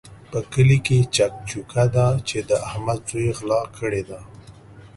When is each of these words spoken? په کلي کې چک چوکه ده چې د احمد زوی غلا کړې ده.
په 0.31 0.39
کلي 0.53 0.77
کې 0.85 0.97
چک 1.15 1.33
چوکه 1.49 1.83
ده 1.95 2.07
چې 2.27 2.37
د 2.49 2.51
احمد 2.67 2.99
زوی 3.09 3.29
غلا 3.37 3.61
کړې 3.77 4.01
ده. 4.09 4.19